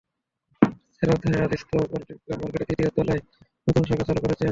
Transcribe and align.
চেঞ্জরাজধানীর 0.95 1.43
Aziz 1.43 1.61
cooperative 1.63 2.17
super 2.17 2.37
মার্কেটের 2.41 2.67
তৃতীয় 2.69 2.89
তলায় 2.95 3.21
নতুন 3.67 3.83
শাখা 3.83 4.05
চালু 4.07 4.19
করেছে 4.21 4.37
চেঞ্জ। 4.37 4.49